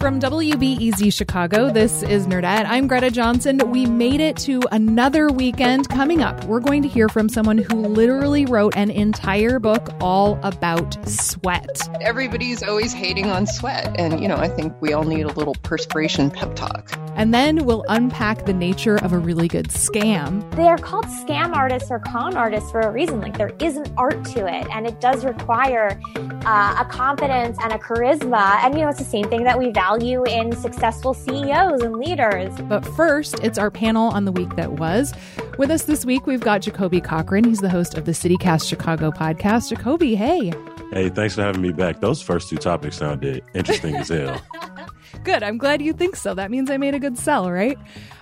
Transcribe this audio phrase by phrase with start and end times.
[0.00, 2.64] From WBEZ Chicago, this is Nerdette.
[2.66, 3.58] I'm Greta Johnson.
[3.70, 5.90] We made it to another weekend.
[5.90, 10.40] Coming up, we're going to hear from someone who literally wrote an entire book all
[10.42, 11.82] about sweat.
[12.00, 13.94] Everybody's always hating on sweat.
[14.00, 16.90] And, you know, I think we all need a little perspiration pep talk.
[17.14, 20.50] And then we'll unpack the nature of a really good scam.
[20.56, 23.20] They are called scam artists or con artists for a reason.
[23.20, 26.00] Like there is an art to it, and it does require
[26.46, 28.64] uh, a confidence and a charisma.
[28.64, 31.96] And, you know, it's the same thing that we value value in successful CEOs and
[31.96, 32.52] leaders.
[32.68, 35.12] But first, it's our panel on the week that was.
[35.58, 37.42] With us this week, we've got Jacoby Cochran.
[37.42, 39.68] He's the host of the CityCast Chicago podcast.
[39.70, 40.52] Jacoby, hey.
[40.92, 42.00] Hey, thanks for having me back.
[42.00, 44.40] Those first two topics sounded interesting as hell.
[45.22, 45.42] Good.
[45.42, 46.34] I'm glad you think so.
[46.34, 47.78] That means I made a good sell, right?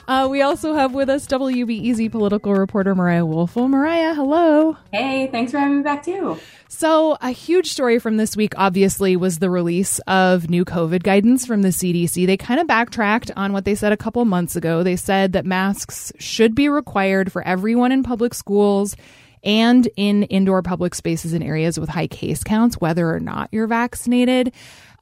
[0.08, 3.68] Uh, we also have with us WBEZ political reporter Mariah Woelfel.
[3.68, 4.76] Mariah, hello.
[4.92, 6.38] Hey, thanks for having me back too.
[6.66, 11.46] So, a huge story from this week, obviously, was the release of new COVID guidance
[11.46, 12.26] from the CDC.
[12.26, 14.82] They kind of backtracked on what they said a couple months ago.
[14.82, 18.96] They said that masks should be required for everyone in public schools
[19.44, 23.66] and in indoor public spaces in areas with high case counts, whether or not you're
[23.66, 24.52] vaccinated.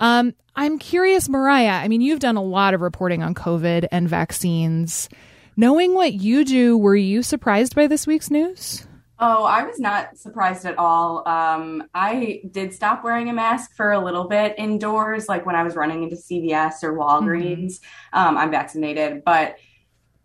[0.01, 1.83] Um, I'm curious, Mariah.
[1.83, 5.09] I mean, you've done a lot of reporting on COVID and vaccines.
[5.57, 8.87] Knowing what you do, were you surprised by this week's news?
[9.19, 11.27] Oh, I was not surprised at all.
[11.27, 15.63] Um, I did stop wearing a mask for a little bit indoors, like when I
[15.63, 17.81] was running into CVS or Walgreens.
[17.81, 18.19] Mm-hmm.
[18.19, 19.57] Um, I'm vaccinated, but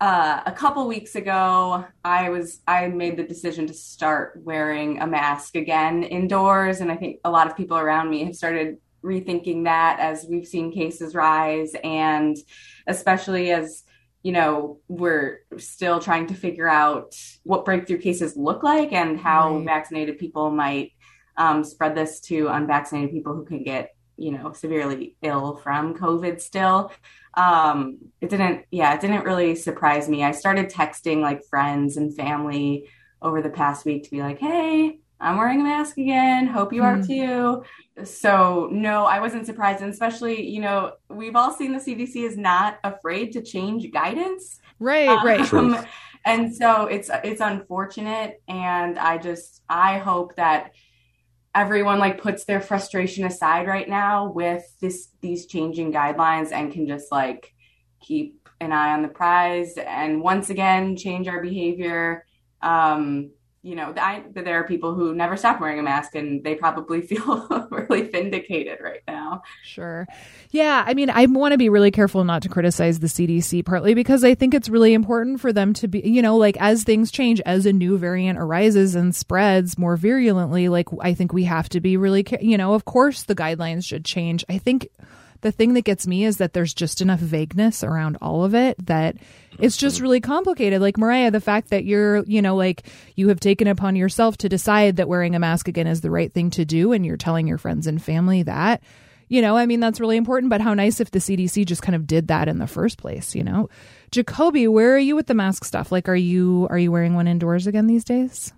[0.02, 5.08] uh, a couple weeks ago, I was I made the decision to start wearing a
[5.08, 9.64] mask again indoors, and I think a lot of people around me have started rethinking
[9.66, 12.38] that as we've seen cases rise and
[12.88, 13.84] especially as
[14.24, 19.56] you know we're still trying to figure out what breakthrough cases look like and how
[19.56, 19.66] right.
[19.66, 20.92] vaccinated people might
[21.38, 26.40] um, spread this to unvaccinated people who can get you know severely ill from covid
[26.40, 26.92] still
[27.36, 32.16] um, it didn't yeah it didn't really surprise me i started texting like friends and
[32.16, 32.88] family
[33.22, 36.48] over the past week to be like hey I'm wearing a mask again.
[36.48, 37.08] Hope you are mm.
[37.08, 38.04] too.
[38.04, 39.82] So, no, I wasn't surprised.
[39.82, 44.60] And especially, you know, we've all seen the CDC is not afraid to change guidance.
[44.80, 45.88] Right, um, right.
[46.26, 50.72] and so it's it's unfortunate and I just I hope that
[51.54, 56.88] everyone like puts their frustration aside right now with this these changing guidelines and can
[56.88, 57.54] just like
[58.00, 62.26] keep an eye on the prize and once again change our behavior
[62.62, 63.32] um
[63.64, 67.02] you know, I, there are people who never stop wearing a mask and they probably
[67.08, 69.44] feel really vindicated right now.
[69.64, 70.08] Sure.
[70.50, 70.84] Yeah.
[70.86, 74.24] I mean, I want to be really careful not to criticize the CDC, partly because
[74.24, 77.40] I think it's really important for them to be, you know, like as things change,
[77.42, 81.80] as a new variant arises and spreads more virulently, like I think we have to
[81.80, 84.44] be really, you know, of course the guidelines should change.
[84.50, 84.90] I think
[85.42, 88.84] the thing that gets me is that there's just enough vagueness around all of it
[88.86, 89.18] that
[89.60, 90.82] it's just really complicated.
[90.82, 92.84] Like Mariah, the fact that you're, you know, like
[93.16, 96.32] you have taken upon yourself to decide that wearing a mask again is the right
[96.32, 98.82] thing to do and you're telling your friends and family that.
[99.28, 101.96] You know, I mean that's really important, but how nice if the CDC just kind
[101.96, 103.70] of did that in the first place, you know?
[104.12, 105.92] Jacoby, where are you with the mask stuff?
[105.92, 108.54] Like are you are you wearing one indoors again these days?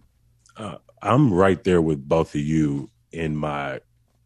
[0.57, 3.81] Uh, I'm right there with both of you in my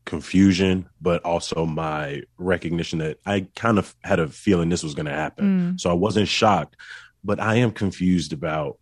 [0.07, 5.05] confusion, but also my recognition that I kind of had a feeling this was going
[5.05, 5.73] to happen.
[5.73, 5.79] Mm.
[5.79, 6.77] So I wasn't shocked,
[7.23, 8.79] but I am confused about,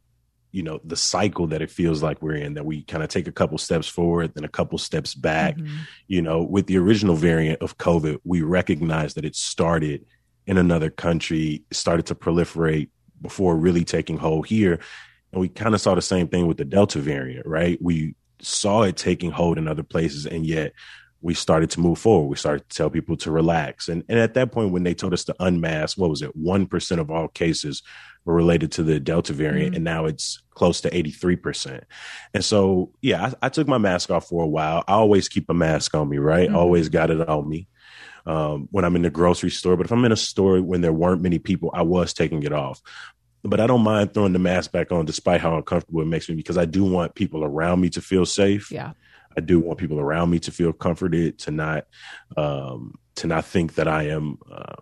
[0.51, 3.27] you know, the cycle that it feels like we're in, that we kind of take
[3.27, 5.57] a couple steps forward, then a couple steps back.
[5.57, 5.75] Mm-hmm.
[6.07, 10.05] You know, with the original variant of COVID, we recognize that it started
[10.45, 12.89] in another country, started to proliferate
[13.19, 14.79] before really taking hold here.
[15.31, 17.81] And we kind of saw the same thing with the Delta variant, right?
[17.81, 20.73] We saw it taking hold in other places, and yet
[21.25, 22.27] we started to move forward.
[22.27, 23.89] We started to tell people to relax.
[23.89, 26.37] And, and at that point, when they told us to unmask, what was it?
[26.39, 27.81] 1% of all cases
[28.25, 29.69] were related to the Delta variant.
[29.69, 29.75] Mm-hmm.
[29.77, 31.81] And now it's close to 83%.
[32.35, 34.83] And so, yeah, I, I, took my mask off for a while.
[34.87, 36.47] I always keep a mask on me, right?
[36.47, 36.57] Mm-hmm.
[36.57, 37.67] Always got it on me.
[38.27, 39.75] um, when I'm in the grocery store.
[39.75, 42.53] But if I'm in a store when there weren't many people, I was taking it
[42.53, 42.81] off.
[43.41, 46.35] But I don't mind throwing the mask back on, despite how uncomfortable it makes me,
[46.35, 48.71] because I do want people around me to feel safe.
[48.71, 48.93] Yeah.
[49.37, 51.85] I do want people around me to feel comforted, to not
[52.37, 54.75] um, to not think that I am uh,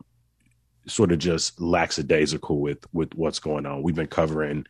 [0.87, 3.83] sort of just lackadaisical with with what's going on.
[3.83, 4.65] We've been covering,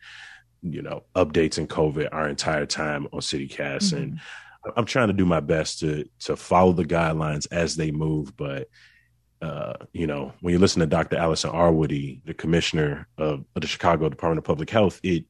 [0.62, 3.96] you know, updates in COVID our entire time on CityCast, mm-hmm.
[3.96, 4.20] and
[4.76, 8.36] I'm trying to do my best to to follow the guidelines as they move.
[8.36, 8.68] But
[9.42, 11.16] uh, you know, when you listen to Dr.
[11.16, 15.24] Allison Arwady, the commissioner of, of the Chicago Department of Public Health, it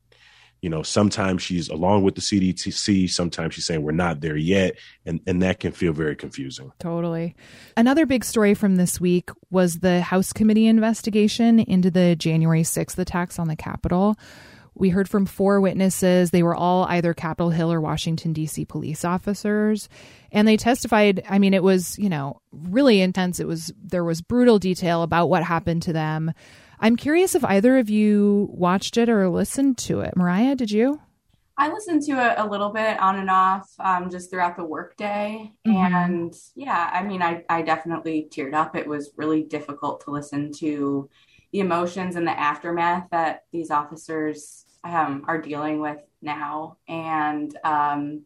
[0.64, 4.75] you know sometimes she's along with the cdc sometimes she's saying we're not there yet
[5.05, 7.37] and and that can feel very confusing totally
[7.76, 12.99] another big story from this week was the house committee investigation into the january 6th
[12.99, 14.16] attacks on the capitol
[14.76, 16.32] we heard from four witnesses.
[16.32, 18.64] They were all either Capitol Hill or Washington, D.C.
[18.64, 19.88] police officers.
[20.32, 21.22] And they testified.
[21.28, 23.38] I mean, it was, you know, really intense.
[23.38, 26.32] It was, there was brutal detail about what happened to them.
[26.80, 30.16] I'm curious if either of you watched it or listened to it.
[30.16, 31.00] Mariah, did you?
[31.56, 35.52] I listened to it a little bit on and off um, just throughout the workday.
[35.66, 35.94] Mm-hmm.
[35.94, 38.74] And yeah, I mean, I, I definitely teared up.
[38.74, 41.08] It was really difficult to listen to
[41.52, 46.78] the emotions and the aftermath that these officers um, are dealing with now.
[46.88, 48.22] And um,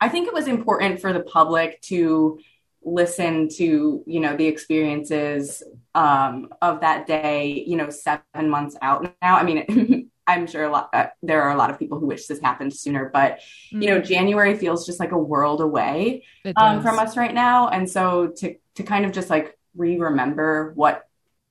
[0.00, 2.38] I think it was important for the public to
[2.82, 5.62] listen to you know the experiences
[5.94, 10.70] um, of that day you know seven months out now i mean i'm sure a
[10.70, 13.82] lot uh, there are a lot of people who wish this happened sooner but mm-hmm.
[13.82, 14.04] you know mm.
[14.04, 16.24] january feels just like a world away
[16.56, 21.04] um, from us right now and so to to kind of just like re-remember what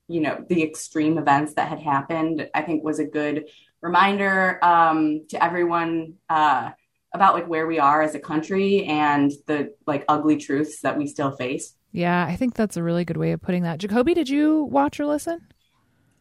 [0.07, 3.45] you know the extreme events that had happened i think was a good
[3.81, 6.71] reminder um, to everyone uh,
[7.13, 11.07] about like where we are as a country and the like ugly truths that we
[11.07, 11.75] still face.
[11.91, 13.79] Yeah, I think that's a really good way of putting that.
[13.79, 15.41] Jacoby, did you watch or listen?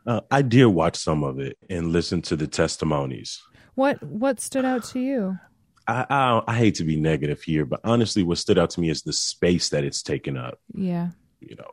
[0.06, 3.42] Uh, I did watch some of it and listen to the testimonies.
[3.74, 5.38] What what stood out to you?
[5.86, 8.90] I, I, I hate to be negative here, but honestly, what stood out to me
[8.90, 10.58] is the space that it's taken up.
[10.74, 11.70] Yeah, you know,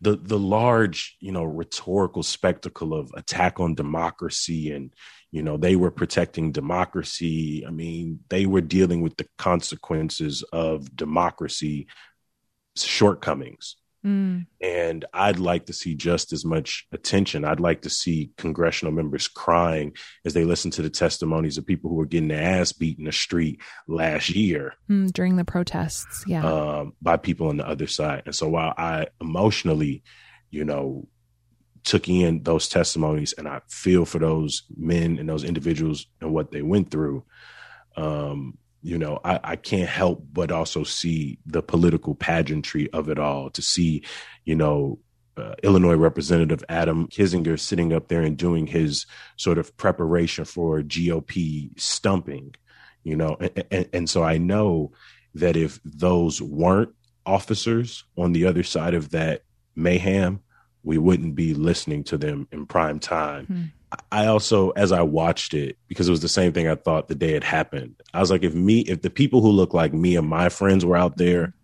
[0.00, 4.94] the the large you know rhetorical spectacle of attack on democracy and
[5.32, 7.64] you know they were protecting democracy.
[7.66, 11.88] I mean they were dealing with the consequences of democracy
[12.76, 13.76] shortcomings.
[14.04, 14.46] Mm.
[14.60, 17.44] and i'd like to see just as much attention.
[17.44, 19.94] I'd like to see congressional members crying
[20.24, 23.04] as they listen to the testimonies of people who were getting their ass beat in
[23.04, 24.74] the street last year.
[24.90, 26.44] Mm, during the protests yeah.
[26.44, 28.24] Um, by people on the other side.
[28.26, 30.02] And so while i emotionally
[30.50, 31.06] you know
[31.84, 36.52] took in those testimonies and I feel for those men and those individuals and what
[36.52, 37.24] they went through.
[37.96, 43.18] Um, you know, I, I can't help but also see the political pageantry of it
[43.18, 44.04] all to see,
[44.44, 44.98] you know,
[45.36, 49.06] uh, Illinois Representative Adam Kinzinger sitting up there and doing his
[49.36, 52.54] sort of preparation for GOP stumping,
[53.02, 54.92] you know, and, and, and so I know
[55.34, 56.90] that if those weren't
[57.24, 59.42] officers on the other side of that
[59.74, 60.40] mayhem,
[60.82, 63.46] we wouldn't be listening to them in prime time.
[63.46, 63.62] Hmm.
[64.10, 67.14] I also, as I watched it, because it was the same thing I thought the
[67.14, 70.16] day it happened, I was like, if me, if the people who look like me
[70.16, 71.54] and my friends were out there,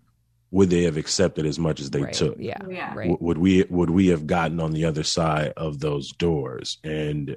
[0.50, 2.12] would they have accepted as much as they right.
[2.12, 2.37] took?
[2.38, 2.94] Yeah, yeah.
[2.94, 3.09] Right.
[3.09, 6.79] W- would we would we have gotten on the other side of those doors?
[6.85, 7.37] And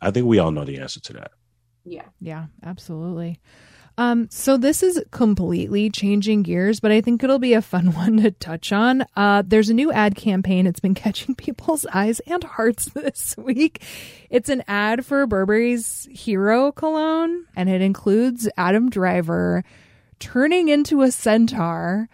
[0.00, 1.32] I think we all know the answer to that.
[1.84, 3.40] Yeah, yeah, absolutely.
[3.98, 8.18] Um, so this is completely changing gears, but I think it'll be a fun one
[8.18, 9.04] to touch on.
[9.16, 10.66] Uh, there's a new ad campaign.
[10.66, 13.82] It's been catching people's eyes and hearts this week.
[14.30, 19.64] It's an ad for Burberry's Hero cologne, and it includes Adam Driver
[20.18, 22.08] turning into a centaur.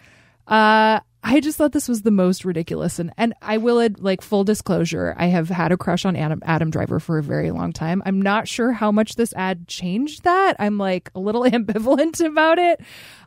[0.46, 2.98] Uh, I just thought this was the most ridiculous.
[2.98, 6.40] And, and I will, add, like, full disclosure, I have had a crush on Adam,
[6.44, 8.02] Adam Driver for a very long time.
[8.06, 10.56] I'm not sure how much this ad changed that.
[10.58, 12.80] I'm like a little ambivalent about it.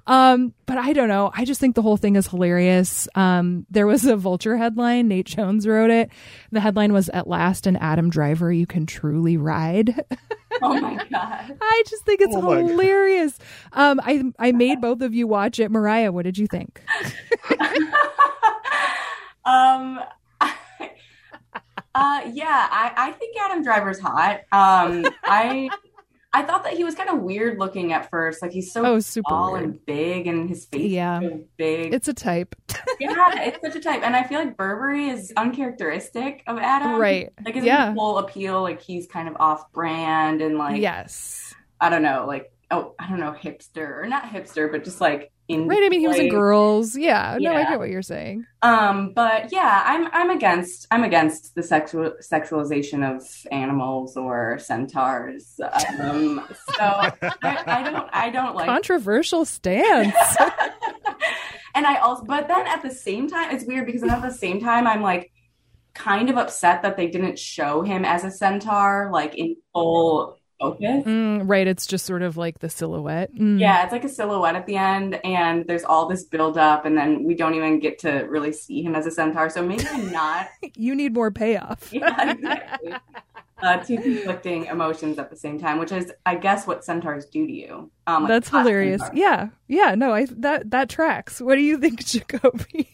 [0.07, 1.31] Um, but I don't know.
[1.35, 3.07] I just think the whole thing is hilarious.
[3.13, 5.07] Um, there was a vulture headline.
[5.07, 6.09] Nate Jones wrote it.
[6.51, 10.05] The headline was At last an Adam Driver you can truly ride.
[10.63, 11.57] Oh my god.
[11.59, 13.39] I just think it's oh hilarious.
[13.73, 15.71] Um, I I made both of you watch it.
[15.71, 16.81] Mariah, what did you think?
[19.43, 19.99] um
[21.95, 24.41] uh yeah, I, I think Adam Driver's hot.
[24.51, 25.69] Um I
[26.33, 28.41] I thought that he was kind of weird looking at first.
[28.41, 29.63] Like he's so oh, super tall weird.
[29.65, 31.19] and big, and his face yeah.
[31.19, 31.93] is so big.
[31.93, 32.55] It's a type.
[32.99, 36.99] yeah, it's such a type, and I feel like Burberry is uncharacteristic of Adam.
[36.99, 37.31] Right.
[37.43, 37.93] Like his yeah.
[37.93, 42.95] whole appeal, like he's kind of off-brand and like yes, I don't know, like oh
[42.97, 45.83] I don't know hipster or not hipster, but just like in Right.
[45.83, 46.95] I mean, he was in Girls.
[46.95, 47.37] Yeah.
[47.39, 48.45] No, I get what you're saying.
[48.61, 55.59] Um, but yeah, I'm I'm against I'm against the sexual sexualization of animals or centaurs.
[55.99, 56.45] Um,
[56.75, 60.15] so I, I don't I don't like Controversial stance.
[61.75, 64.31] and I also, but then at the same time, it's weird because then at the
[64.31, 65.31] same time, I'm like
[65.93, 71.03] kind of upset that they didn't show him as a centaur, like in full focus.
[71.05, 71.67] Mm, right.
[71.67, 73.33] It's just sort of like the silhouette.
[73.35, 73.59] Mm.
[73.59, 76.97] Yeah, it's like a silhouette at the end, and there's all this build up, and
[76.97, 79.49] then we don't even get to really see him as a centaur.
[79.49, 80.47] So maybe I'm not.
[80.75, 81.89] You need more payoff.
[81.93, 82.93] yeah, exactly.
[83.61, 87.45] Uh, two conflicting emotions at the same time, which is, I guess, what centaurs do
[87.45, 87.91] to you.
[88.07, 89.01] Um, like That's hilarious.
[89.01, 89.19] centaurs.
[89.19, 89.49] Yeah.
[89.67, 89.93] Yeah.
[89.93, 91.39] No, I that that tracks.
[91.39, 92.89] What do you think, Jacoby?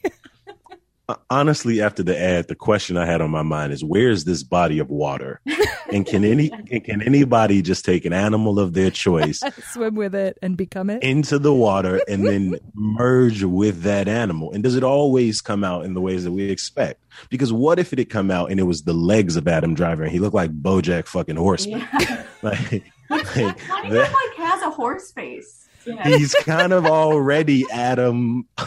[1.10, 4.26] Uh, honestly, after the ad, the question I had on my mind is, where is
[4.26, 5.40] this body of water?
[5.90, 10.14] And can any and can anybody just take an animal of their choice Swim with
[10.16, 11.02] it and become it.
[11.02, 14.52] into the water and then merge with that animal?
[14.52, 17.02] And does it always come out in the ways that we expect?
[17.30, 20.04] Because what if it had come out and it was the legs of Adam Driver
[20.04, 21.80] and he looked like BoJack fucking Horseman?
[22.02, 22.24] Yeah.
[22.42, 25.67] Like, like, Not even that- like has a horse face.
[25.88, 26.18] Yeah.
[26.18, 28.48] he's kind of already Adam.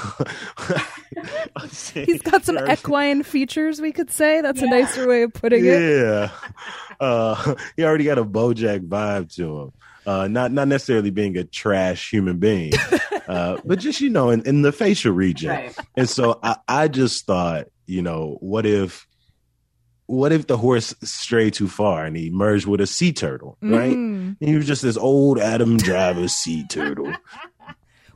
[1.93, 4.41] He's got some equine features, we could say.
[4.41, 5.81] That's a nicer way of putting it.
[5.81, 6.31] Yeah.
[6.99, 9.73] Uh, he already got a Bojack vibe to him.
[10.07, 12.73] Uh, not not necessarily being a trash human being,
[13.29, 15.50] uh, but just you know, in, in the facial region.
[15.50, 15.77] Right.
[15.95, 19.07] And so I, I just thought, you know, what if,
[20.11, 23.93] what if the horse strayed too far and he merged with a sea turtle, right?
[23.93, 24.37] Mm.
[24.40, 27.12] And he was just this old Adam Driver sea turtle.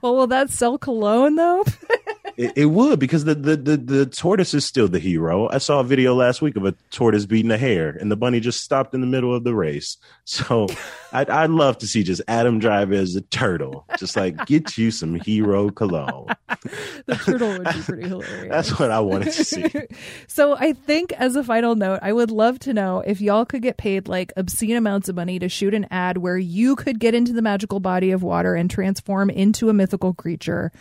[0.03, 1.65] Well, will that sell cologne though?
[2.37, 5.49] It, it would because the, the the the tortoise is still the hero.
[5.51, 8.41] I saw a video last week of a tortoise beating a hare, and the bunny
[8.41, 9.97] just stopped in the middle of the race.
[10.25, 10.67] So
[11.13, 14.91] I'd I'd love to see just Adam Driver as a turtle, just like get you
[14.91, 16.27] some hero cologne.
[17.07, 18.49] the turtle would be pretty hilarious.
[18.51, 19.71] That's what I wanted to see.
[20.27, 23.63] so I think as a final note, I would love to know if y'all could
[23.63, 27.15] get paid like obscene amounts of money to shoot an ad where you could get
[27.15, 30.73] into the magical body of water and transform into a mythical creature.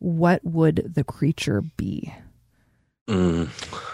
[0.00, 2.12] What would the creature be?
[3.08, 3.48] Mm,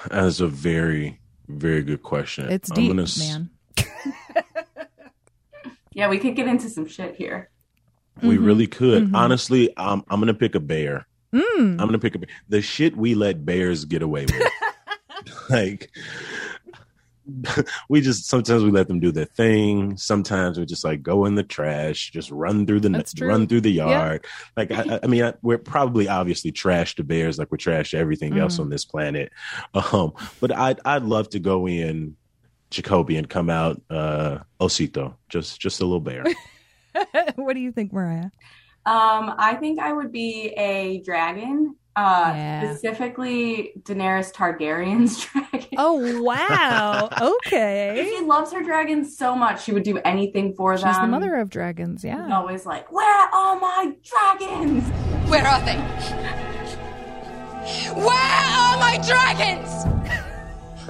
[0.08, 2.50] that's a very very good question.
[2.50, 3.50] It's I'm deep, gonna man.
[5.92, 7.48] Yeah, we could get into some shit here.
[8.22, 8.44] We Mhm.
[8.44, 9.04] really could.
[9.04, 9.14] Mhm.
[9.14, 11.06] Honestly, I'm I'm gonna pick a bear.
[11.34, 11.42] Mm.
[11.80, 12.28] I'm gonna pick a bear.
[12.50, 14.42] The shit we let bears get away with,
[15.50, 15.90] like
[17.88, 19.96] we just sometimes we let them do their thing.
[19.96, 23.28] Sometimes we just like go in the trash, just run through the That's true.
[23.28, 23.88] run through the Yeah.
[23.88, 24.24] yard.
[24.56, 27.90] Like I, I- I mean, I, we're probably obviously trash to bears, like we're trash
[27.90, 28.60] to everything else Mhm.
[28.60, 29.32] on this planet.
[29.92, 32.16] Um, but I'd I'd love to go in
[32.70, 36.24] Jacoby and come out uh Osito, just just a little bear.
[37.36, 38.30] what do you think, Mariah?
[38.86, 41.76] Um, I think I would be a dragon.
[41.96, 42.60] Uh, Yeah.
[42.74, 45.68] specifically Daenerys Targaryen's dragon.
[45.78, 47.08] Oh wow!
[47.20, 50.88] Okay, She loves her dragons so much, she would do anything for them.
[50.92, 52.02] she's the mother of dragons.
[52.02, 52.36] She's Yeah.
[52.36, 54.84] always like, "Where are my dragons?"
[55.30, 55.78] Where are they?
[57.94, 59.70] Where are my dragons?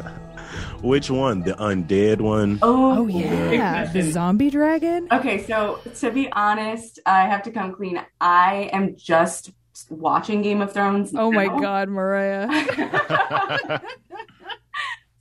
[0.83, 1.41] Which one?
[1.43, 2.59] The undead one?
[2.63, 3.15] Oh, Oh big
[3.59, 5.09] yeah, the zombie dragon.
[5.11, 8.01] Okay, so to be honest, I have to come clean.
[8.21, 9.53] I am just
[9.90, 11.12] watching Game of Thrones.
[11.14, 12.49] Oh my god, Mariah!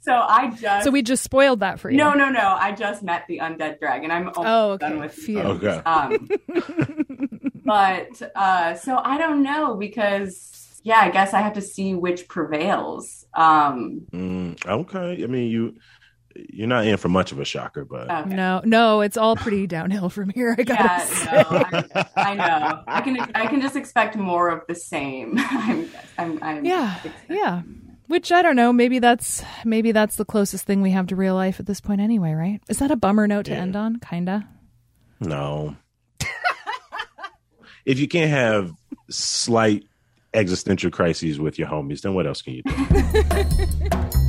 [0.01, 1.97] so I just So we just spoiled that for you.
[1.97, 2.55] no, no, no.
[2.59, 4.11] I just met the undead dragon.
[4.11, 4.89] I'm almost Oh, okay.
[4.89, 5.39] done with Phew.
[5.41, 5.81] Okay.
[5.85, 6.29] Um,
[7.65, 10.51] but uh, so I don't know because
[10.83, 13.25] yeah, I guess I have to see which prevails.
[13.33, 15.23] Um, Mm, okay.
[15.23, 15.75] I mean, you
[16.35, 18.29] you're not in for much of a shocker, but okay.
[18.35, 20.55] No, no, it's all pretty downhill from here.
[20.57, 21.31] I gotta Yeah, say.
[21.31, 21.43] no,
[22.05, 22.83] I, I know.
[22.87, 25.35] I can I can just expect more of the same.
[25.39, 26.99] I'm, I'm, I'm Yeah,
[27.29, 27.61] yeah.
[28.07, 28.71] Which I don't know.
[28.71, 32.01] Maybe that's maybe that's the closest thing we have to real life at this point,
[32.01, 32.33] anyway.
[32.33, 32.59] Right?
[32.69, 33.61] Is that a bummer note to Yeah.
[33.61, 33.97] end on?
[33.99, 34.47] Kinda.
[35.19, 35.75] no.
[37.85, 38.73] if you can't have
[39.09, 39.85] slight
[40.33, 44.11] existential crises with your homies, then what else can you do?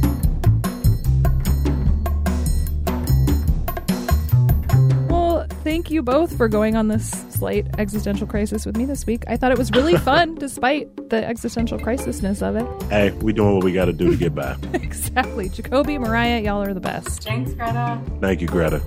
[5.66, 9.24] thank you both for going on this slight existential crisis with me this week.
[9.26, 12.82] I thought it was really fun, despite the existential crisisness of it.
[12.88, 14.56] hey, we doing what we got to do to get by.
[14.74, 15.48] exactly.
[15.48, 17.24] Jacoby, Mariah, y'all are the best.
[17.24, 18.00] Thanks, Greta.
[18.20, 18.80] Thank you, Greta.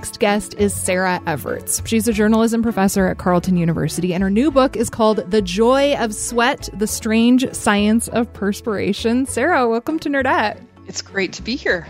[0.00, 1.86] Next guest is Sarah Everts.
[1.86, 5.94] She's a journalism professor at Carleton University, and her new book is called The Joy
[5.94, 9.26] of Sweat The Strange Science of Perspiration.
[9.26, 10.58] Sarah, welcome to Nerdette.
[10.86, 11.86] It's great to be here.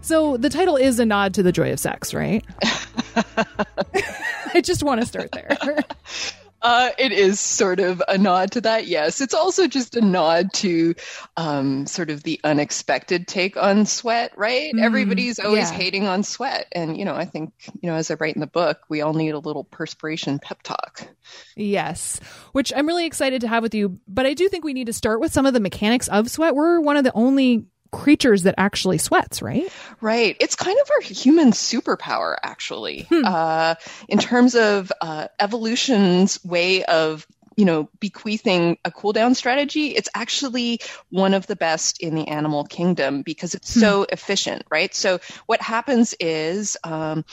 [0.00, 2.42] So, the title is a nod to the joy of sex, right?
[4.54, 5.58] I just want to start there.
[6.68, 9.20] Uh, it is sort of a nod to that, yes.
[9.20, 10.96] It's also just a nod to
[11.36, 14.74] um, sort of the unexpected take on sweat, right?
[14.74, 15.76] Mm, Everybody's always yeah.
[15.76, 16.66] hating on sweat.
[16.72, 19.14] And, you know, I think, you know, as I write in the book, we all
[19.14, 21.06] need a little perspiration pep talk.
[21.54, 22.18] Yes,
[22.50, 24.00] which I'm really excited to have with you.
[24.08, 26.56] But I do think we need to start with some of the mechanics of sweat.
[26.56, 29.68] We're one of the only creatures that actually sweats, right?
[30.00, 30.36] Right.
[30.40, 33.24] It's kind of our human superpower, actually, hmm.
[33.24, 33.74] uh,
[34.08, 37.26] in terms of uh, evolution's way of
[37.56, 40.78] you know, bequeathing a cool down strategy, it's actually
[41.08, 43.80] one of the best in the animal kingdom because it's hmm.
[43.80, 44.94] so efficient, right?
[44.94, 47.24] So what happens is, um,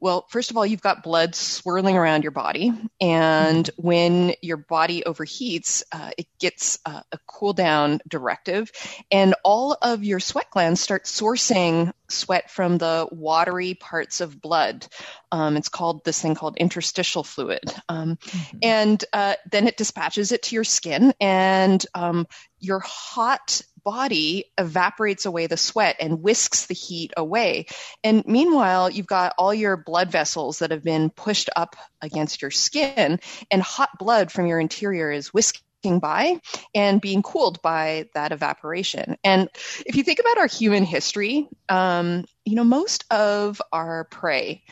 [0.00, 2.72] well, first of all, you've got blood swirling around your body.
[3.00, 3.82] And mm-hmm.
[3.86, 8.72] when your body overheats, uh, it gets uh, a cool down directive.
[9.10, 14.86] And all of your sweat glands start sourcing sweat from the watery parts of blood.
[15.30, 17.62] Um, it's called this thing called interstitial fluid.
[17.88, 18.58] Um, mm-hmm.
[18.62, 21.12] And uh, then it dispatches it to your skin.
[21.20, 22.26] And um,
[22.58, 27.66] your hot body evaporates away the sweat and whisks the heat away.
[28.04, 32.50] And meanwhile, you've got all your blood vessels that have been pushed up against your
[32.50, 33.20] skin,
[33.50, 36.40] and hot blood from your interior is whisking by
[36.74, 39.16] and being cooled by that evaporation.
[39.24, 39.48] And
[39.86, 44.62] if you think about our human history, um, you know, most of our prey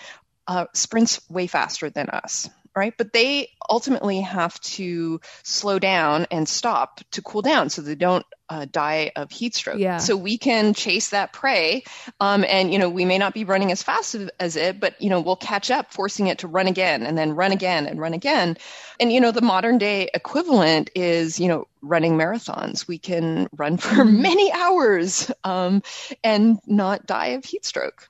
[0.46, 2.48] uh, sprints way faster than us
[2.78, 2.94] right?
[2.96, 8.24] But they ultimately have to slow down and stop to cool down so they don't
[8.48, 9.78] uh, die of heat stroke.
[9.78, 9.98] Yeah.
[9.98, 11.84] So we can chase that prey,
[12.18, 15.10] um, and you know we may not be running as fast as it, but you
[15.10, 18.14] know we'll catch up, forcing it to run again and then run again and run
[18.14, 18.56] again.
[19.00, 22.88] And you know the modern day equivalent is you know running marathons.
[22.88, 25.82] We can run for many hours um,
[26.24, 28.08] and not die of heat stroke.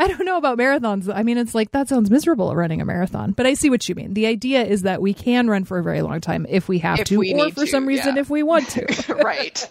[0.00, 1.14] I don't know about marathons.
[1.14, 3.94] I mean, it's like that sounds miserable running a marathon, but I see what you
[3.94, 4.14] mean.
[4.14, 7.00] The idea is that we can run for a very long time if we have
[7.00, 8.22] if to, we or for to, some reason yeah.
[8.22, 9.14] if we want to.
[9.22, 9.70] right.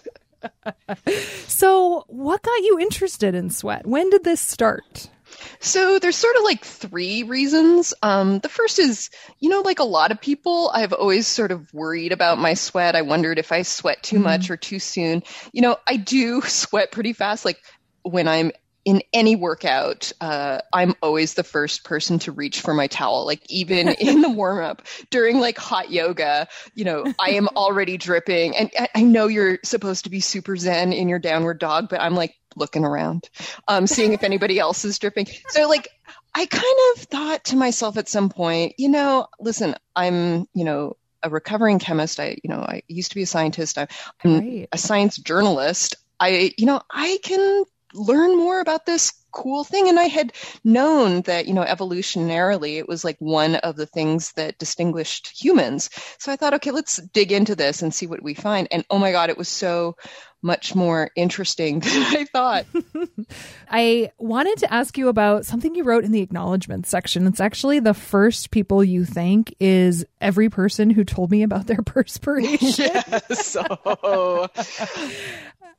[1.48, 3.88] so, what got you interested in sweat?
[3.88, 5.10] When did this start?
[5.58, 7.92] So there's sort of like three reasons.
[8.02, 11.72] Um, the first is, you know, like a lot of people, I've always sort of
[11.74, 12.94] worried about my sweat.
[12.94, 14.24] I wondered if I sweat too mm-hmm.
[14.24, 15.24] much or too soon.
[15.52, 17.44] You know, I do sweat pretty fast.
[17.44, 17.58] Like
[18.02, 18.52] when I'm
[18.84, 23.26] in any workout, uh, I'm always the first person to reach for my towel.
[23.26, 27.96] Like even in the warm up during like hot yoga, you know, I am already
[27.96, 28.56] dripping.
[28.56, 32.14] And I know you're supposed to be super zen in your downward dog, but I'm
[32.14, 33.28] like looking around,
[33.68, 35.26] um, seeing if anybody else is dripping.
[35.48, 35.88] So like,
[36.34, 36.64] I kind
[36.94, 41.78] of thought to myself at some point, you know, listen, I'm, you know, a recovering
[41.78, 42.18] chemist.
[42.18, 43.78] I, you know, I used to be a scientist.
[43.78, 43.88] I'm
[44.24, 44.68] right.
[44.72, 45.96] a science journalist.
[46.18, 49.88] I, you know, I can learn more about this cool thing.
[49.88, 50.32] And i had
[50.64, 55.90] known that you know evolutionarily it was like one of the things that distinguished humans.
[56.18, 58.68] So i thought okay let's dig into this and see what we find.
[58.70, 59.96] And oh my god it was so
[60.42, 62.66] much more interesting than i thought.
[63.70, 67.26] I wanted to ask you about something you wrote in the acknowledgments section.
[67.26, 71.82] It's actually the first people you thank is every person who told me about their
[71.84, 72.90] perspiration.
[72.92, 73.56] Yes.
[73.60, 74.48] Oh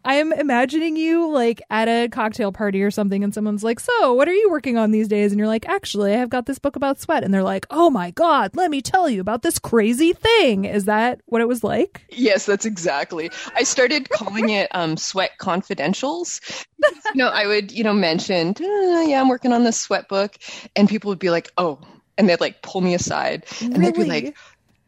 [0.03, 4.13] I am imagining you like at a cocktail party or something, and someone's like, So,
[4.13, 5.31] what are you working on these days?
[5.31, 7.23] And you're like, Actually, I've got this book about sweat.
[7.23, 10.65] And they're like, Oh my God, let me tell you about this crazy thing.
[10.65, 12.05] Is that what it was like?
[12.09, 13.29] Yes, that's exactly.
[13.55, 16.65] I started calling it um, Sweat Confidentials.
[16.79, 20.35] you know, I would, you know, mention, uh, Yeah, I'm working on this sweat book.
[20.75, 21.79] And people would be like, Oh,
[22.17, 23.85] and they'd like pull me aside and really?
[23.91, 24.37] they'd be like,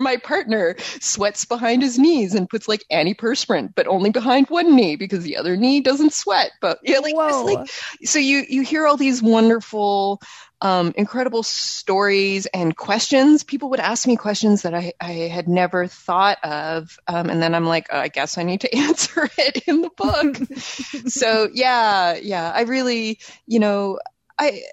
[0.03, 4.95] my partner sweats behind his knees and puts like antiperspirant, but only behind one knee
[4.95, 6.51] because the other knee doesn't sweat.
[6.61, 7.69] But yeah, like, like
[8.03, 10.21] so you you hear all these wonderful,
[10.61, 13.43] um, incredible stories and questions.
[13.43, 17.55] People would ask me questions that I, I had never thought of, um, and then
[17.55, 20.37] I'm like, oh, I guess I need to answer it in the book.
[21.09, 23.99] so yeah, yeah, I really, you know,
[24.37, 24.63] I.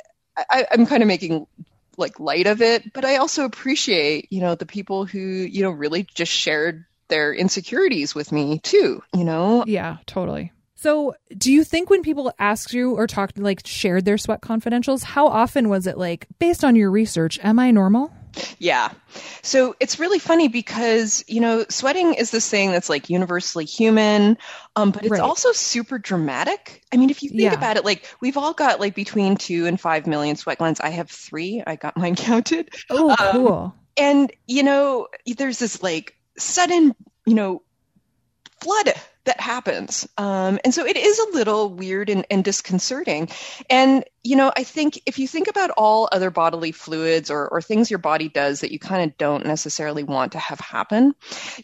[0.48, 1.46] I, I'm kind of making
[2.00, 5.70] like light of it, but I also appreciate, you know, the people who, you know,
[5.70, 9.64] really just shared their insecurities with me too, you know?
[9.66, 10.52] Yeah, totally.
[10.74, 15.02] So, do you think when people asked you or talked, like shared their sweat confidentials,
[15.02, 18.10] how often was it like, based on your research, am I normal?
[18.58, 18.92] Yeah.
[19.42, 24.36] So it's really funny because, you know, sweating is this thing that's like universally human,
[24.76, 25.20] um, but it's Right.
[25.20, 26.82] also super dramatic.
[26.92, 27.54] I mean, if you think Yeah.
[27.54, 30.80] about it, like we've all got like between two and five million sweat glands.
[30.80, 31.62] I have three.
[31.66, 32.70] I got mine counted.
[32.90, 33.74] Oh, Um, cool.
[33.96, 36.94] And, you know, there's this like sudden,
[37.26, 37.62] you know,
[38.62, 38.92] flood
[39.30, 40.08] that happens.
[40.18, 43.28] Um, and so it is a little weird and, and disconcerting.
[43.70, 47.62] And, you know, I think if you think about all other bodily fluids or, or
[47.62, 51.14] things your body does that you kind of don't necessarily want to have happen,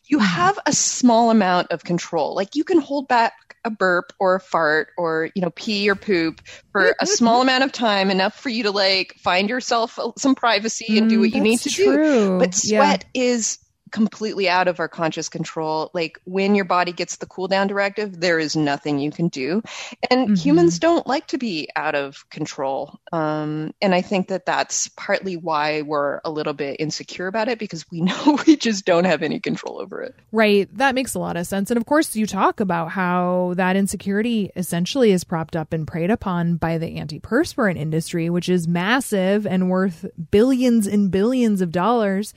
[0.07, 2.37] you have a small amount of control.
[2.37, 3.33] Like you can hold back
[3.65, 7.65] a burp or a fart or, you know, pee or poop for a small amount
[7.65, 11.33] of time, enough for you to like find yourself some privacy and do Mm, what
[11.35, 11.99] you need to that's do.
[11.99, 12.39] true.
[12.39, 12.95] But Yeah.
[12.95, 13.59] sweat is
[13.97, 15.91] completely out of our conscious control.
[15.95, 19.63] Like when your body gets the cool down directive, there is nothing you can do.
[20.11, 20.39] And Mhm.
[20.39, 23.01] humans don't like to be out of control.
[23.11, 27.59] Um, and I think that that's partly why we're a little bit insecure about it
[27.59, 30.15] because we know we just don't have any control over it.
[30.31, 30.69] Right.
[30.77, 31.71] That makes a lot of sense.
[31.71, 36.11] And of course, you talk about how that insecurity essentially is propped up and preyed
[36.11, 42.35] upon by the antiperspirant industry, which is massive and worth billions and billions of dollars.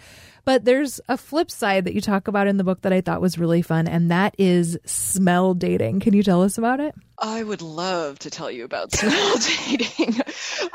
[0.50, 3.22] But there's a flip side that you talk about in the book that I thought
[3.22, 6.00] was really fun, and that is smell dating.
[6.00, 6.96] Can you tell us about it?
[7.20, 10.20] I would love to tell you about smell dating.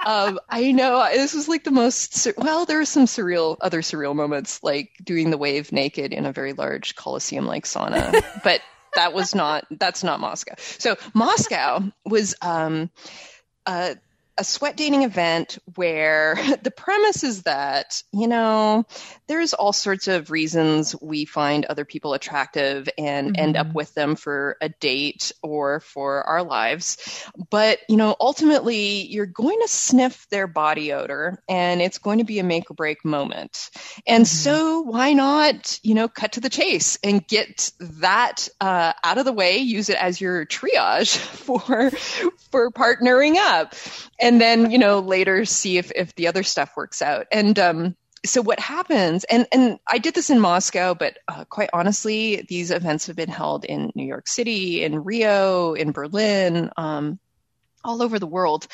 [0.06, 2.66] um, I know this was like the most well.
[2.66, 6.52] There were some surreal, other surreal moments, like doing the wave naked in a very
[6.52, 8.60] large coliseum-like sauna, but
[8.94, 9.64] that was not.
[9.72, 10.54] That's not Moscow.
[10.56, 12.90] So Moscow was um,
[13.66, 13.96] a,
[14.38, 18.85] a sweat dating event where the premise is that you know
[19.27, 23.75] there's all sorts of reasons we find other people attractive and end up Mhm.
[23.75, 26.99] with them for a date or for our lives.
[27.51, 32.25] But, you know, ultimately you're going to sniff their body odor and it's going to
[32.25, 33.70] be a make or break moment.
[34.07, 34.29] And Mhm.
[34.29, 39.25] so why not, you know, cut to the chase and get that uh, out of
[39.25, 41.90] the way, use it as your triage for
[42.51, 43.75] for partnering up.
[44.24, 47.26] And then, you know, later see if if the other stuff works out.
[47.30, 51.68] And um so what happens and and i did this in moscow but uh, quite
[51.72, 57.18] honestly these events have been held in new york city in rio in berlin um,
[57.84, 58.66] all over the world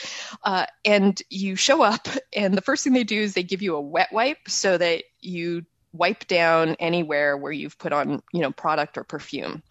[0.45, 3.75] uh, and you show up and the first thing they do is they give you
[3.75, 8.51] a wet wipe so that you wipe down anywhere where you've put on you know
[8.53, 9.63] product or perfume.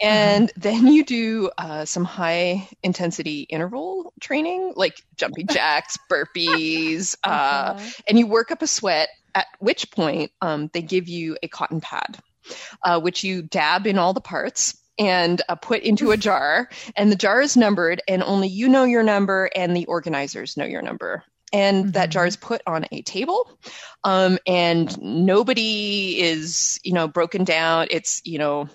[0.00, 7.28] And then you do uh, some high intensity interval training like jumping jacks burpees uh,
[7.28, 7.90] Uh-huh.
[8.08, 11.80] and you work up a sweat at which point um, they give you a cotton
[11.80, 12.18] pad
[12.82, 16.68] uh, which you dab in all the parts and uh, put into a jar.
[16.96, 20.64] And the jar is numbered and only you know your number and the organizers know
[20.66, 22.12] your number and that Mhm.
[22.12, 23.50] jar is put on a table
[24.04, 28.68] um, and nobody is you know broken down it's you know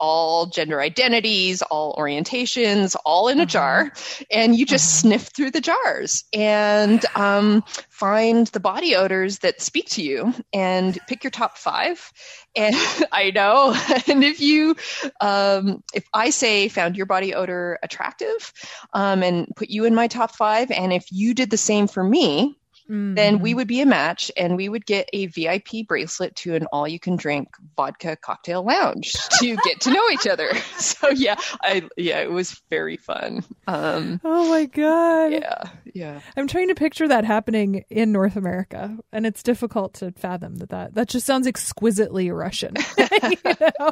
[0.00, 3.46] all gender identities, all orientations, all in a Uh-huh.
[3.46, 3.92] jar,
[4.30, 5.00] and you just Uh-huh.
[5.00, 10.98] sniff through the jars and um, find the body odors that speak to you and
[11.06, 12.12] pick your top five.
[12.56, 12.74] And
[13.12, 13.74] I know,
[14.08, 14.76] and if you,
[15.20, 18.52] um, if I say found your body odor attractive,
[18.92, 22.02] um, and put you in my top five, and if you did the same for
[22.04, 22.56] me,
[22.88, 23.56] then we Mhm.
[23.56, 26.98] would be a match and we would get a VIP bracelet to an all you
[26.98, 30.48] can drink vodka cocktail lounge to get to know each other.
[30.78, 33.44] So yeah, I yeah, it was very fun.
[33.66, 35.32] Um Oh my god.
[35.32, 36.20] yeah, yeah.
[36.36, 40.70] I'm trying to picture that happening in North America, and it's difficult to fathom that
[40.70, 42.74] that, that just sounds exquisitely Russian.
[43.22, 43.90] you know?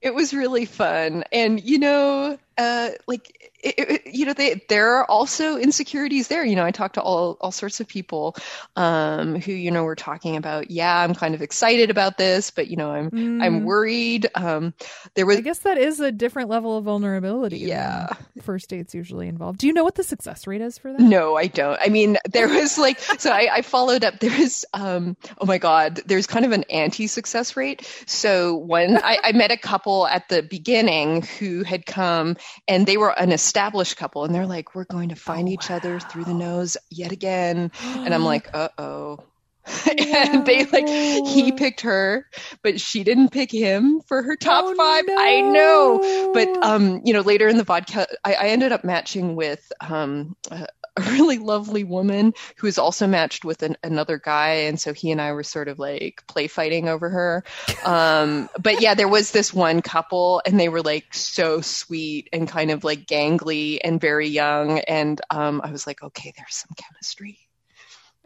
[0.00, 1.24] It was really fun.
[1.32, 6.44] And you know, uh like it, it, you know, they, there are also insecurities there.
[6.44, 8.36] You know, I talked to all all sorts of people
[8.76, 12.68] um who you know were talking about, yeah, I'm kind of excited about this, but
[12.68, 13.10] you know, I'm
[13.40, 13.64] I'm Mm.
[13.64, 14.28] worried.
[14.34, 14.74] Um
[15.14, 17.58] there was I guess that is a different level of vulnerability.
[17.58, 18.08] Yeah.
[18.40, 19.58] first dates usually involved.
[19.58, 21.00] Do you know what the success rate is for that?
[21.00, 21.78] No, I don't.
[21.80, 24.18] I mean, there was like, so I, I followed up.
[24.20, 27.86] There was, um, oh my God, there's kind of an anti-success rate.
[28.06, 32.36] So when I, I met a couple at the beginning who had come,
[32.68, 35.70] and they were an established couple, and they're like, "We're going to find Oh, each
[35.70, 37.70] other through the nose yet again,"
[38.04, 39.18] and I'm like, "Uh oh."
[39.98, 42.26] and they like he picked her,
[42.62, 45.04] but she didn't pick him for her top Oh, five.
[45.08, 46.32] I know.
[46.34, 50.36] But um, you know, later in the vodka, I, I ended up matching with um,
[50.50, 54.92] a, a really lovely woman who was also matched with an, another guy, and so
[54.92, 57.44] he and I were sort of like play fighting over her.
[57.84, 62.48] Um, but yeah, there was this one couple, and they were like so sweet and
[62.48, 66.74] kind of like gangly and very young, and um, I was like, okay, there's some
[66.76, 67.38] chemistry.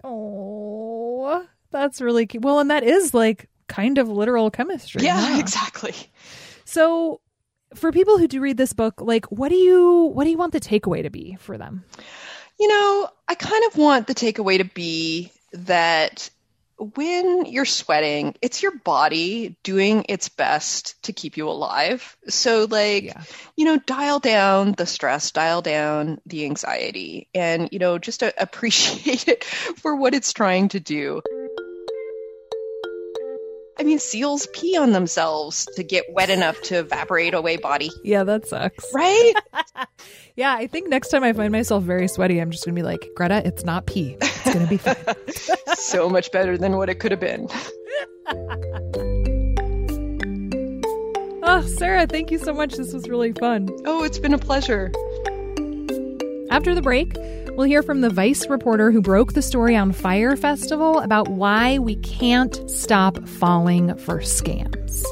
[0.05, 2.45] Oh, That's really cute.
[2.45, 5.03] Well, and that is like kind of literal chemistry.
[5.03, 5.41] Yeah, huh?
[5.41, 5.95] exactly.
[6.65, 7.21] So
[7.75, 10.53] for people who do read this book, like what do you what do you want
[10.53, 11.85] the takeaway to be for them?
[12.59, 16.31] You know, I kind of want the takeaway to be that
[16.79, 22.17] when you're sweating, it's your body doing its best to keep you alive.
[22.29, 23.23] So, like, Yeah.
[23.57, 28.33] you know, dial down the stress, dial down the anxiety, and, you know, just uh,
[28.39, 31.23] appreciate it for what it's trying to do.
[33.79, 38.25] I mean, seals pee on themselves to get wet enough to evaporate away body, Yeah,
[38.25, 38.85] that sucks.
[38.95, 39.35] right?
[40.37, 43.09] Yeah, I think next time I find myself very sweaty, I'm just gonna be like,
[43.17, 44.19] Greta, it's not pee.
[44.21, 44.95] It's gonna be fine.
[45.77, 47.49] so much better than what it could have been.
[51.43, 52.75] oh, Sarah, thank you so much.
[52.75, 53.71] This was really fun.
[53.87, 54.93] Oh, it's been a pleasure.
[56.51, 57.17] After the break,
[57.57, 61.79] we'll hear from the Vice reporter who broke the story on Fyre Festival about why
[61.79, 65.05] we can't stop falling for scams.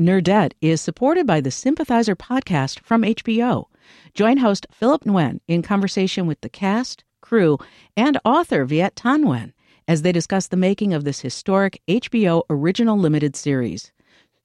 [0.00, 3.66] Nerdette is supported by the Sympathizer podcast from HBO.
[4.14, 7.58] Join host Philip Nguyen in conversation with the cast, crew,
[7.98, 9.52] and author Viet Thanh Nguyen
[9.90, 13.90] as they discuss the making of this historic HBO original limited series.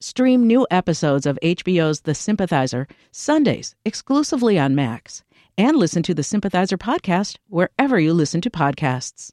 [0.00, 5.22] Stream new episodes of HBO's The Sympathizer Sundays exclusively on Max,
[5.56, 9.30] and listen to the Sympathizer podcast wherever you listen to podcasts.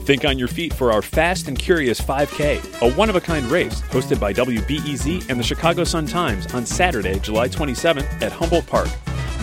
[0.00, 3.46] Think on your feet for our Fast and Curious 5K, a one of a kind
[3.46, 8.66] race hosted by WBEZ and the Chicago Sun Times on Saturday, July 27th at Humboldt
[8.66, 8.88] Park.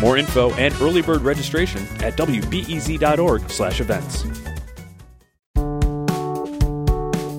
[0.02, 4.57] More info and early bird registration at wbez.org/events.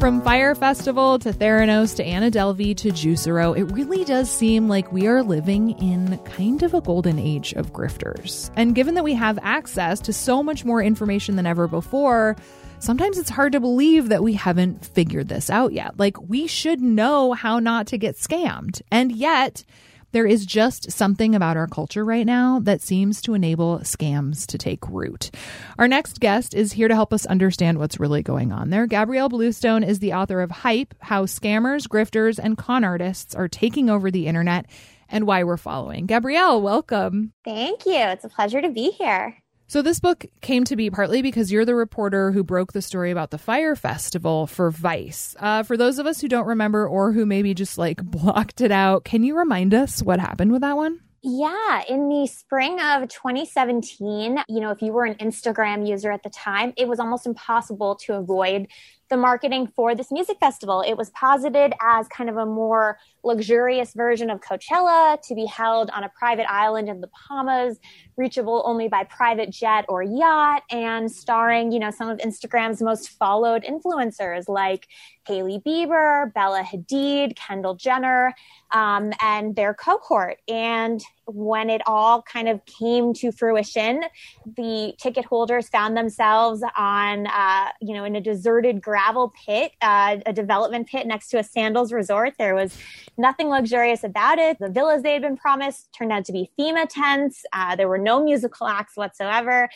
[0.01, 4.93] From Fyre Festival to Theranos to Anna Delvey to Juicero, it really does seem like
[4.93, 8.53] we are living in kind of a golden age of grifters.
[8.55, 12.37] And given that we have access to so much more information than ever before,
[12.79, 15.99] sometimes it's hard to believe that we haven't figured this out yet.
[15.99, 18.81] Like, we should know how not to get scammed.
[18.93, 19.65] And yet,
[20.13, 24.59] there is just something about our culture right now that seems to enable scams to
[24.59, 25.31] take root.
[25.79, 28.87] Our next guest is here to help us understand what's really going on there.
[28.87, 33.91] Gabrielle Bluestone is the author of Hype How Scammers, Grifters, and Con Artists Are Taking
[33.91, 34.67] Over the Internet
[35.09, 36.07] and Why We're Following.
[36.07, 37.33] Gabrielle, welcome.
[37.45, 37.97] Thank you.
[37.97, 39.37] It's a pleasure to be here.
[39.71, 43.11] So, this book came to be partly because you're the reporter who broke the story
[43.11, 45.37] about the Fyre Festival for Vice.
[45.39, 48.73] Uh, for those of us who don't remember or who maybe just like blocked it
[48.73, 51.01] out, can you remind us what happened with that one?
[51.23, 56.23] Yeah, in the spring of 2017, you know, if you were an Instagram user at
[56.23, 58.69] the time, it was almost impossible to avoid
[59.11, 60.81] the marketing for this music festival.
[60.81, 65.91] It was posited as kind of a more luxurious version of Coachella to be held
[65.91, 67.79] on a private island in the Bahamas,
[68.17, 73.11] reachable only by private jet or yacht, and starring, you know, some of Instagram's most
[73.11, 74.89] followed influencers like
[75.27, 78.35] Hailey Bieber, Bella Hadid, Kendall Jenner,
[78.71, 80.39] um, and their cohort.
[80.49, 84.05] And when it all kind of came to fruition,
[84.57, 90.17] the ticket holders found themselves on, uh, you know, in a deserted gravel pit, uh,
[90.25, 92.35] a development pit next to a sandals resort.
[92.39, 92.77] There was
[93.19, 94.59] nothing luxurious about it.
[94.59, 97.45] The villas they had been promised turned out to be FEMA tents.
[97.53, 99.69] Uh, there were no musical acts whatsoever.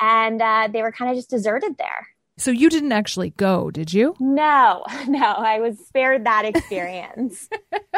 [0.00, 2.08] And uh, they were kind of just deserted there.
[2.36, 4.14] So, you didn't actually go, did you?
[4.20, 7.48] No, no, I was spared that experience.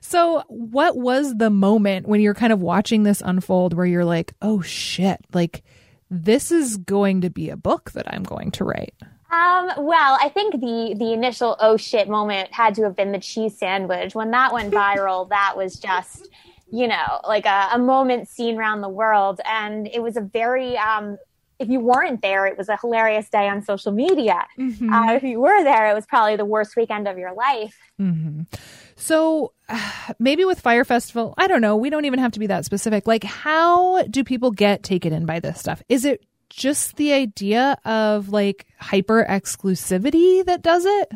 [0.00, 4.34] So, what was the moment when you're kind of watching this unfold where you're like,
[4.42, 5.64] oh shit, like
[6.10, 8.94] this is going to be a book that I'm going to write?
[9.30, 13.18] Um, well, I think the the initial oh shit moment had to have been the
[13.18, 14.14] cheese sandwich.
[14.14, 16.28] When that went viral, that was just,
[16.70, 19.40] you know, like a, a moment seen around the world.
[19.44, 21.18] And it was a very um
[21.58, 24.46] if you weren't there, it was a hilarious day on social media.
[24.58, 24.92] Mm-hmm.
[24.92, 27.78] Uh, if you were there, it was probably the worst weekend of your life.
[28.00, 28.42] Mm-hmm.
[28.96, 31.76] So, uh, maybe with Fyre Festival, I don't know.
[31.76, 33.06] We don't even have to be that specific.
[33.06, 35.82] Like, how do people get taken in by this stuff?
[35.88, 41.12] Is it just the idea of like hyper exclusivity that does it?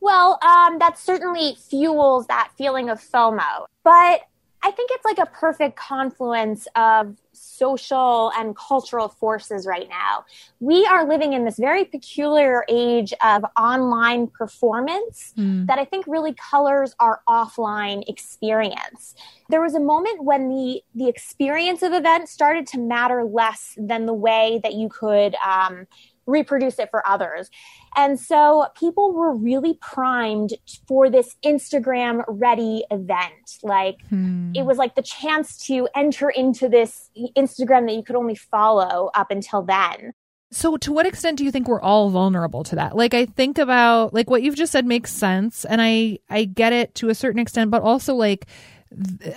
[0.00, 3.66] Well, um, that certainly fuels that feeling of FOMO.
[3.82, 4.22] But
[4.62, 7.16] I think it's like a perfect confluence of
[7.56, 10.24] social and cultural forces right now.
[10.60, 15.66] We are living in this very peculiar age of online performance Mm.
[15.66, 19.14] that I think really colors our offline experience.
[19.48, 24.06] There was a moment when the the experience of events started to matter less than
[24.06, 25.86] the way that you could um,
[26.26, 27.50] reproduce it for others.
[27.96, 30.54] And so people were really primed
[30.86, 33.58] for this Instagram ready event.
[33.62, 34.52] Like hmm.
[34.54, 39.10] it was like the chance to enter into this Instagram that you could only follow
[39.14, 40.12] up until then.
[40.52, 42.96] So to what extent do you think we're all vulnerable to that?
[42.96, 46.72] Like I think about like what you've just said makes sense and I I get
[46.72, 48.46] it to a certain extent but also like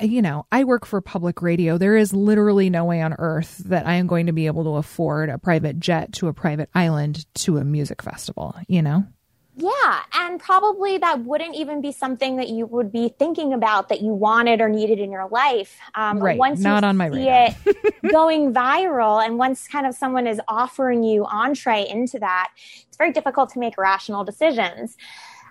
[0.02, 1.78] you know, I work for public radio.
[1.78, 4.78] There is literally no way on earth that I am going to be able to
[4.78, 9.06] afford a private jet to a private island to a music festival, you know?
[9.62, 14.00] Yeah, and probably that wouldn't even be something that you would be thinking about that
[14.00, 15.78] you wanted or needed in your life.
[15.96, 17.54] Um, right, once not on my radar.
[17.66, 22.52] it going viral, and once kind of someone is offering you entree into that,
[22.88, 24.96] it's very difficult to make rational decisions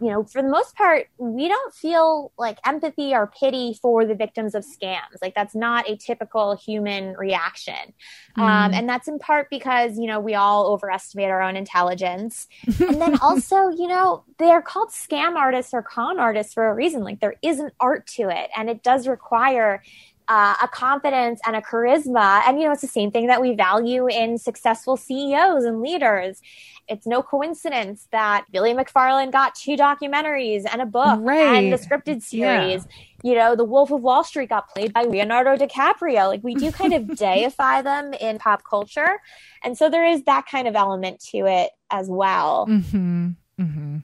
[0.00, 4.14] you know, for the most part, we don't feel like empathy or pity for the
[4.14, 5.20] victims of scams.
[5.20, 7.94] Like that's not a typical human reaction.
[8.36, 8.42] Mm.
[8.42, 12.46] Um, and that's in part because, you know, we all overestimate our own intelligence.
[12.66, 17.02] and then also, you know, they're called scam artists or con artists for a reason.
[17.02, 19.82] Like there is an art to it and it does require
[20.28, 22.42] uh, a confidence and a charisma.
[22.46, 26.40] And, you know, it's the same thing that we value in successful CEOs and leaders.
[26.86, 31.64] It's no coincidence that Billy McFarland got two documentaries and a book right.
[31.64, 32.86] and a scripted series.
[32.86, 33.04] Yeah.
[33.24, 36.28] You know, The Wolf of Wall Street got played by Leonardo DiCaprio.
[36.28, 39.20] Like, we do kind of deify them in pop culture.
[39.64, 42.66] And so there is that kind of element to it as well.
[42.68, 43.30] Mm-hmm.
[43.60, 43.98] Mm-hmm.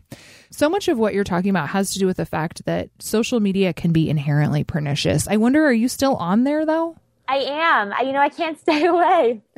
[0.55, 3.41] So much of what you're talking about has to do with the fact that social
[3.41, 5.27] media can be inherently pernicious.
[5.27, 6.97] I wonder, are you still on there though?
[7.27, 7.93] I am.
[7.93, 9.43] I, you know, I can't stay away.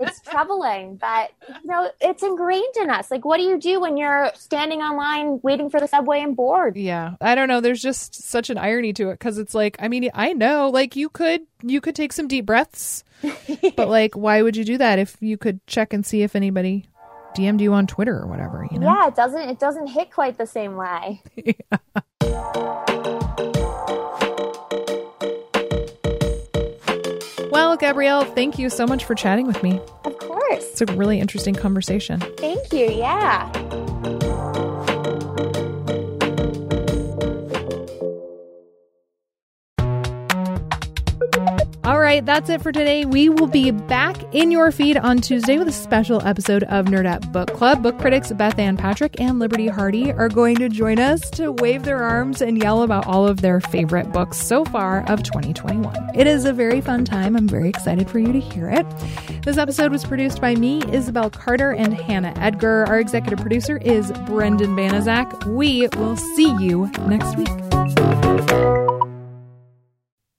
[0.00, 1.30] it's troubling, but
[1.62, 3.10] you know, it's ingrained in us.
[3.10, 6.78] Like, what do you do when you're standing online waiting for the subway and bored?
[6.78, 7.60] Yeah, I don't know.
[7.60, 10.96] There's just such an irony to it because it's like, I mean, I know, like,
[10.96, 13.04] you could you could take some deep breaths,
[13.76, 16.86] but like, why would you do that if you could check and see if anybody
[17.36, 18.86] DM'd you on Twitter or whatever, you know?
[18.86, 21.22] Yeah, it doesn't it doesn't hit quite the same way.
[21.36, 21.52] yeah.
[27.56, 29.80] Well, Gabrielle, thank you so much for chatting with me.
[30.04, 30.72] Of course.
[30.72, 32.20] It's a really interesting conversation.
[32.20, 32.90] Thank you.
[32.90, 33.50] Yeah.
[42.16, 43.04] Right, that's it for today.
[43.04, 47.30] We will be back in your feed on Tuesday with a special episode of Nerdette
[47.30, 47.82] Book Club.
[47.82, 52.02] Book critics Bethanne Patrick and Liberty Hardy are going to join us to wave their
[52.02, 55.94] arms and yell about all of their favorite books so far of 2021.
[56.14, 57.36] It is a very fun time.
[57.36, 58.86] I'm very excited for you to hear it.
[59.42, 62.86] This episode was produced by me, Isabel Carter, and Hannah Edgar.
[62.88, 65.54] Our executive producer is Brendan Banaszak.
[65.54, 68.85] We will see you next week.